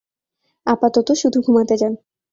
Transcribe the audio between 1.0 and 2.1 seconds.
শুধু ঘুমাতে যান।